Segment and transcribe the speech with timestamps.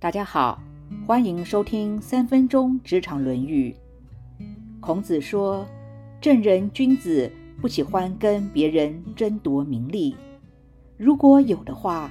[0.00, 0.62] 大家好，
[1.08, 3.74] 欢迎收听三分钟职场论语。
[4.78, 5.66] 孔子说
[6.22, 7.28] ：“正人君子
[7.60, 10.14] 不喜欢跟别人争夺名利，
[10.96, 12.08] 如果有的话，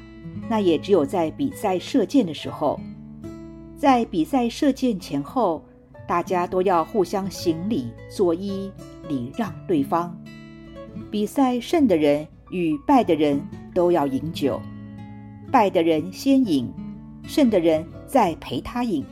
[0.49, 2.77] 那也只有在比赛射箭的时候。
[3.77, 5.63] 在比赛射箭前后，
[6.05, 8.69] 大家都要互相行礼作揖，
[9.07, 10.13] 礼让对方。
[11.09, 13.39] 比赛胜的人与败的人
[13.73, 14.59] 都要饮酒，
[15.49, 16.69] 败的人先饮。”
[17.27, 19.05] 胜的人再陪他饮，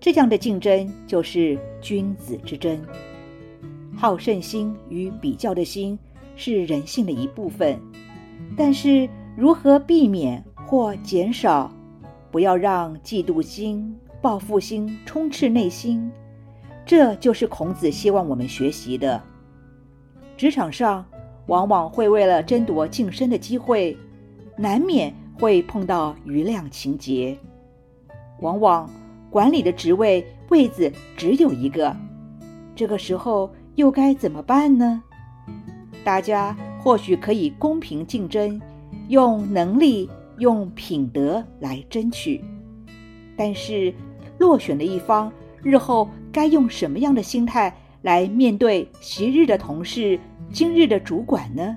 [0.00, 2.80] 这样的竞争就是君子之争。
[3.94, 5.98] 好胜心与比较的心
[6.36, 7.78] 是人性的一部分，
[8.56, 11.70] 但是如何避免或减少，
[12.30, 16.10] 不要让嫉妒心、报复心充斥内心，
[16.86, 19.22] 这就是孔子希望我们学习的。
[20.36, 21.04] 职场上
[21.46, 23.96] 往往会为了争夺晋升的机会，
[24.56, 25.12] 难免。
[25.42, 27.36] 会碰到余量情节，
[28.42, 28.88] 往往
[29.28, 31.96] 管理的职位位子只有一个，
[32.76, 35.02] 这个时候又该怎么办呢？
[36.04, 38.62] 大家或许可以公平竞争，
[39.08, 42.40] 用能力、用品德来争取，
[43.36, 43.92] 但是
[44.38, 50.16] 落选的一方日后该用什么样的心态来面对昔日的同事、
[50.52, 51.76] 今日的主管呢？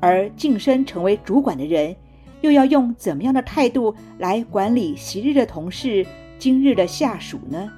[0.00, 1.96] 而晋升成为主管的人。
[2.42, 6.04] 又要用怎么样的态度来管理昔日的同事、
[6.38, 7.72] 今日的下属呢？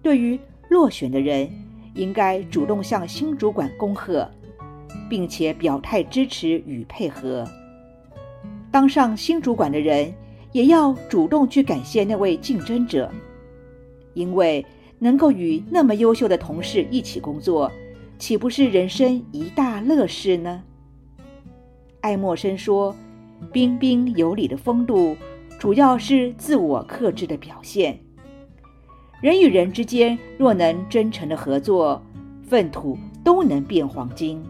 [0.00, 1.50] 对于落选的人，
[1.94, 4.30] 应该主动向新主管恭贺，
[5.10, 7.46] 并且表态支持与配合。
[8.70, 10.12] 当上新主管的人，
[10.52, 13.10] 也要主动去感谢那位竞争者，
[14.14, 14.64] 因为
[15.00, 17.70] 能够与那么优秀的同事一起工作，
[18.16, 20.62] 岂不是人生一大乐事呢？
[22.00, 22.94] 爱默生说。
[23.52, 25.16] 彬彬有礼的风度，
[25.58, 27.98] 主要是自我克制的表现。
[29.20, 32.02] 人与人之间若能真诚的合作，
[32.42, 34.42] 粪土都能变黄金。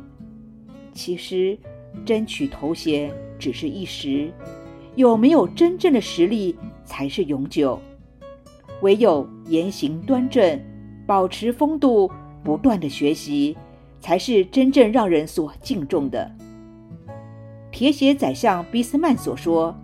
[0.92, 1.56] 其实，
[2.04, 4.32] 争取头衔只是一时，
[4.96, 7.80] 有没有真正的实力才是永久。
[8.80, 10.60] 唯有言行端正，
[11.06, 12.10] 保持风度，
[12.42, 13.56] 不断的学习，
[14.00, 16.30] 才是真正让人所敬重的。
[17.74, 19.74] 铁血宰相俾斯曼所说：“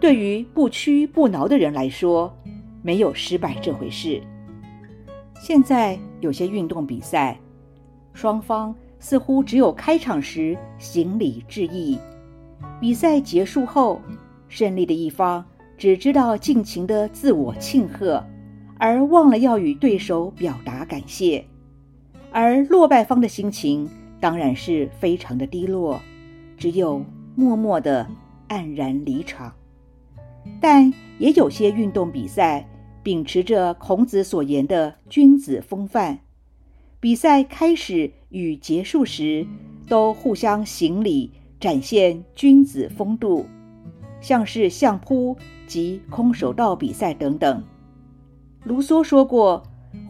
[0.00, 2.34] 对于不屈不挠的人来说，
[2.80, 4.22] 没有失败这回事。”
[5.38, 7.38] 现在有些运动比赛，
[8.14, 11.98] 双方似乎只有开场时行礼致意，
[12.80, 14.00] 比赛结束后，
[14.48, 15.44] 胜利的一方
[15.76, 18.24] 只知道尽情的自我庆贺，
[18.78, 21.44] 而忘了要与对手表达感谢，
[22.32, 23.86] 而落败方的心情
[24.18, 26.00] 当然是非常的低落。
[26.60, 27.02] 只有
[27.34, 28.06] 默默的
[28.46, 29.50] 黯然离场，
[30.60, 32.68] 但也有些运动比赛
[33.02, 36.18] 秉持着孔子所言的君子风范，
[37.00, 39.46] 比赛开始与结束时
[39.88, 43.46] 都互相行礼，展现君子风度，
[44.20, 45.34] 像是相扑
[45.66, 47.64] 及空手道比赛等等。
[48.64, 49.62] 卢梭说过，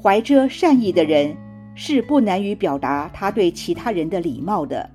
[0.03, 1.37] 怀着善意的人
[1.77, 4.91] 是不难于表达他对其他人的礼貌的。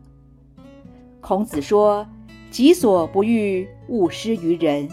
[1.28, 2.06] 孔子说
[2.52, 4.88] ：“己所不欲，勿施于人。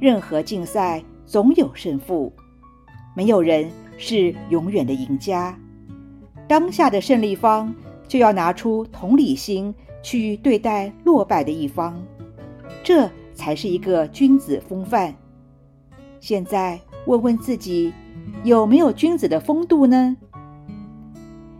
[0.00, 2.32] 任何竞赛总有胜负，
[3.14, 5.54] 没有人是永远的赢家。
[6.48, 7.74] 当下的胜利方
[8.08, 12.02] 就要拿出同理心去对待落败的一方，
[12.82, 15.14] 这才是一个君子风范。
[16.20, 17.92] 现在问问自己，
[18.44, 20.16] 有没有君子的风度呢？”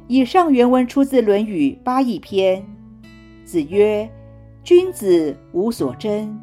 [0.09, 2.63] 以上原文出自《论语·八佾篇》。
[3.51, 4.09] 子曰
[4.63, 6.39] ：“君子无所争，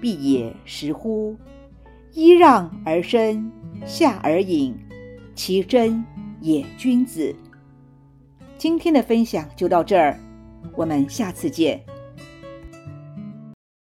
[0.00, 1.36] 必也食乎？
[2.14, 3.48] 揖让而生，
[3.86, 4.76] 下而饮，
[5.36, 6.04] 其真
[6.40, 7.32] 也君子。”
[8.58, 10.18] 今天的分享就到这儿，
[10.74, 11.80] 我们下次见。